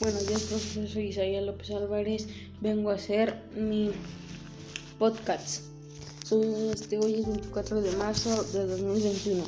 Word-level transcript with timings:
Buenos 0.00 0.26
días, 0.26 0.44
profesor. 0.44 0.88
Soy 0.88 1.08
Isaías 1.08 1.44
López 1.44 1.70
Álvarez. 1.72 2.26
Vengo 2.62 2.88
a 2.88 2.94
hacer 2.94 3.42
mi 3.54 3.90
podcast. 4.98 5.64
Este, 6.72 6.96
hoy 6.96 7.16
es 7.16 7.26
24 7.26 7.82
de 7.82 7.94
marzo 7.96 8.42
de 8.44 8.66
2021. 8.66 9.44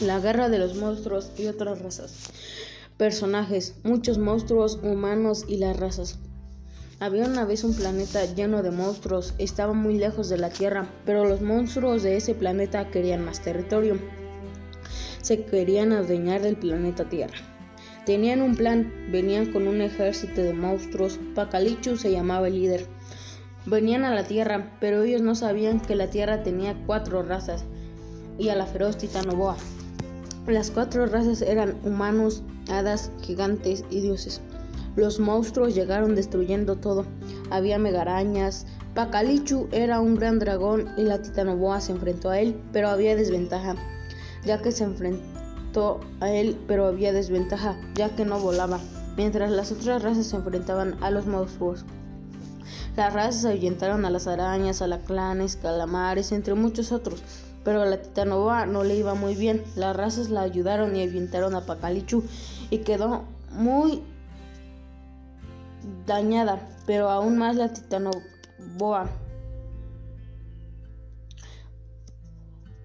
La 0.00 0.18
guerra 0.18 0.48
de 0.48 0.58
los 0.58 0.74
monstruos 0.74 1.30
y 1.38 1.46
otras 1.46 1.80
razas. 1.80 2.12
Personajes, 2.96 3.76
muchos 3.84 4.18
monstruos, 4.18 4.80
humanos 4.82 5.44
y 5.46 5.58
las 5.58 5.76
razas. 5.76 6.18
Había 6.98 7.26
una 7.26 7.44
vez 7.44 7.62
un 7.62 7.76
planeta 7.76 8.24
lleno 8.34 8.64
de 8.64 8.72
monstruos, 8.72 9.32
estaba 9.38 9.74
muy 9.74 9.96
lejos 9.96 10.28
de 10.28 10.38
la 10.38 10.50
Tierra, 10.50 10.92
pero 11.06 11.24
los 11.24 11.40
monstruos 11.40 12.02
de 12.02 12.16
ese 12.16 12.34
planeta 12.34 12.90
querían 12.90 13.24
más 13.24 13.40
territorio. 13.40 13.96
Se 15.22 15.44
querían 15.44 15.92
adueñar 15.92 16.42
del 16.42 16.56
planeta 16.56 17.08
Tierra. 17.08 17.38
Tenían 18.06 18.42
un 18.42 18.56
plan, 18.56 18.92
venían 19.12 19.52
con 19.52 19.68
un 19.68 19.80
ejército 19.80 20.42
de 20.42 20.52
monstruos, 20.52 21.20
Pacalichu 21.36 21.96
se 21.96 22.10
llamaba 22.10 22.48
el 22.48 22.54
líder. 22.54 22.86
Venían 23.64 24.02
a 24.02 24.12
la 24.12 24.24
Tierra, 24.24 24.72
pero 24.80 25.02
ellos 25.02 25.22
no 25.22 25.36
sabían 25.36 25.78
que 25.78 25.94
la 25.94 26.08
Tierra 26.08 26.42
tenía 26.42 26.76
cuatro 26.84 27.22
razas 27.22 27.64
y 28.38 28.48
a 28.48 28.56
la 28.56 28.66
feroz 28.66 28.98
Titanoboa. 28.98 29.56
Las 30.48 30.72
cuatro 30.72 31.06
razas 31.06 31.42
eran 31.42 31.76
humanos, 31.84 32.42
hadas, 32.68 33.12
gigantes 33.20 33.84
y 33.88 34.00
dioses. 34.00 34.40
Los 34.96 35.20
monstruos 35.20 35.72
llegaron 35.72 36.16
destruyendo 36.16 36.74
todo. 36.74 37.06
Había 37.50 37.78
megarañas. 37.78 38.66
Pacalichu 38.94 39.68
era 39.70 40.00
un 40.00 40.16
gran 40.16 40.40
dragón 40.40 40.88
y 40.96 41.02
la 41.02 41.22
Titanoboa 41.22 41.80
se 41.80 41.92
enfrentó 41.92 42.30
a 42.30 42.40
él, 42.40 42.60
pero 42.72 42.88
había 42.88 43.14
desventaja, 43.14 43.76
ya 44.44 44.60
que 44.60 44.72
se 44.72 44.82
enfrentó 44.82 45.31
a 46.20 46.30
él, 46.30 46.58
pero 46.68 46.86
había 46.86 47.12
desventaja, 47.12 47.76
ya 47.94 48.14
que 48.14 48.26
no 48.26 48.38
volaba, 48.38 48.78
mientras 49.16 49.50
las 49.50 49.72
otras 49.72 50.02
razas 50.02 50.26
se 50.26 50.36
enfrentaban 50.36 51.02
a 51.02 51.10
los 51.10 51.26
monstruos. 51.26 51.84
Las 52.94 53.14
razas 53.14 53.46
ahuyentaron 53.46 54.04
a 54.04 54.10
las 54.10 54.26
arañas, 54.26 54.82
alacranes, 54.82 55.56
calamares, 55.56 56.30
entre 56.32 56.54
muchos 56.54 56.92
otros, 56.92 57.22
pero 57.64 57.80
a 57.80 57.86
la 57.86 58.02
Titanova 58.02 58.66
no 58.66 58.84
le 58.84 58.96
iba 58.96 59.14
muy 59.14 59.34
bien. 59.34 59.64
Las 59.76 59.96
razas 59.96 60.28
la 60.28 60.42
ayudaron 60.42 60.94
y 60.94 61.02
ahuyentaron 61.02 61.54
a 61.54 61.64
Pacalichu 61.64 62.22
y 62.68 62.78
quedó 62.78 63.24
muy 63.50 64.02
dañada, 66.06 66.68
pero 66.84 67.08
aún 67.08 67.38
más 67.38 67.56
la 67.56 67.72
Titanoboa. 67.72 69.08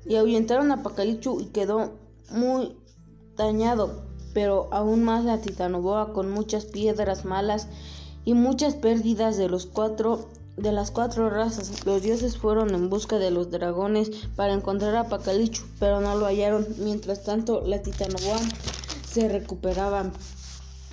Y 0.05 0.15
ahuyentaron 0.15 0.71
a 0.71 0.83
Pacalichu 0.83 1.41
y 1.41 1.47
quedó 1.47 2.06
muy 2.31 2.77
dañado, 3.35 4.03
pero 4.33 4.67
aún 4.71 5.03
más 5.03 5.25
la 5.25 5.41
Titanoboa 5.41 6.13
con 6.13 6.29
muchas 6.29 6.65
piedras 6.65 7.25
malas 7.25 7.67
y 8.25 8.33
muchas 8.33 8.75
pérdidas 8.75 9.37
de 9.37 9.49
los 9.49 9.65
cuatro 9.65 10.27
de 10.57 10.71
las 10.71 10.91
cuatro 10.91 11.29
razas. 11.29 11.85
Los 11.85 12.01
dioses 12.01 12.37
fueron 12.37 12.73
en 12.73 12.89
busca 12.89 13.19
de 13.19 13.31
los 13.31 13.51
dragones 13.51 14.09
para 14.35 14.53
encontrar 14.53 14.95
a 14.95 15.07
Pacalichu, 15.07 15.63
pero 15.79 16.01
no 16.01 16.15
lo 16.15 16.25
hallaron. 16.25 16.65
Mientras 16.79 17.23
tanto, 17.23 17.61
la 17.61 17.81
Titanoboa 17.81 18.39
se 19.07 19.29
recuperaba. 19.29 20.11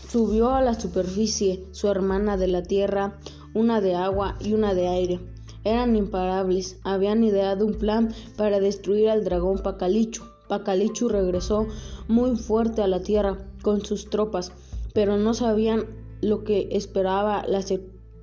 Subió 0.09 0.51
a 0.51 0.61
la 0.61 0.79
superficie 0.79 1.67
su 1.73 1.89
hermana 1.89 2.37
de 2.37 2.48
la 2.48 2.63
tierra, 2.63 3.19
una 3.55 3.81
de 3.81 3.95
agua 3.95 4.37
y 4.39 4.53
una 4.53 4.75
de 4.75 4.89
aire. 4.89 5.21
Eran 5.65 5.97
imparables. 5.97 6.77
Habían 6.85 7.25
ideado 7.25 7.65
un 7.67 7.75
plan 7.79 8.15
para 8.37 8.61
destruir 8.61 9.09
al 9.09 9.25
dragón 9.25 9.61
Pacalichu. 9.61 10.34
Pacalichu 10.48 11.09
regresó 11.09 11.67
muy 12.09 12.37
fuerte 12.37 12.83
a 12.83 12.89
la 12.89 13.00
tierra 13.00 13.39
con 13.62 13.84
sus 13.84 14.11
tropas, 14.11 14.53
pero 14.92 15.17
no 15.17 15.34
sabían 15.34 15.86
lo 16.20 16.45
que 16.45 16.69
esperaba 16.73 17.45
la 17.46 17.63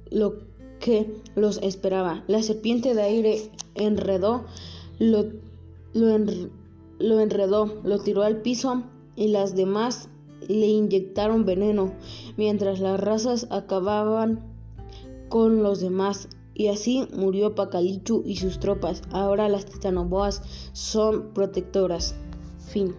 lo 0.09 0.39
que 0.79 1.21
los 1.35 1.59
esperaba. 1.61 2.23
La 2.27 2.43
serpiente 2.43 2.93
de 2.93 3.01
aire 3.01 3.51
enredó, 3.75 4.45
lo, 4.99 5.25
lo 5.93 7.19
enredó, 7.19 7.81
lo 7.83 7.99
tiró 7.99 8.23
al 8.23 8.41
piso 8.41 8.83
y 9.15 9.29
las 9.29 9.55
demás 9.55 10.09
le 10.47 10.67
inyectaron 10.67 11.45
veneno, 11.45 11.93
mientras 12.35 12.79
las 12.79 12.99
razas 12.99 13.47
acababan 13.51 14.39
con 15.29 15.63
los 15.63 15.79
demás. 15.79 16.27
Y 16.53 16.67
así 16.67 17.07
murió 17.13 17.55
Pacalichu 17.55 18.23
y 18.25 18.35
sus 18.37 18.59
tropas. 18.59 19.01
Ahora 19.11 19.49
las 19.49 19.65
titanoboas 19.65 20.41
son 20.73 21.33
protectoras. 21.33 22.15
Fin. 22.71 22.95